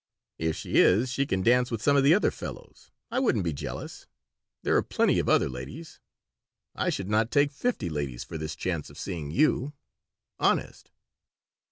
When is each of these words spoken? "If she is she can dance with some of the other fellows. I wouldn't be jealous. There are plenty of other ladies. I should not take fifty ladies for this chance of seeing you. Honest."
"If 0.39 0.55
she 0.55 0.77
is 0.77 1.11
she 1.11 1.27
can 1.27 1.43
dance 1.43 1.69
with 1.69 1.79
some 1.83 1.95
of 1.95 2.03
the 2.03 2.15
other 2.15 2.31
fellows. 2.31 2.89
I 3.11 3.19
wouldn't 3.19 3.43
be 3.43 3.53
jealous. 3.53 4.07
There 4.63 4.75
are 4.75 4.81
plenty 4.81 5.19
of 5.19 5.29
other 5.29 5.47
ladies. 5.47 5.99
I 6.73 6.89
should 6.89 7.07
not 7.07 7.29
take 7.29 7.51
fifty 7.51 7.87
ladies 7.87 8.23
for 8.23 8.39
this 8.39 8.55
chance 8.55 8.89
of 8.89 8.97
seeing 8.97 9.29
you. 9.29 9.73
Honest." 10.39 10.89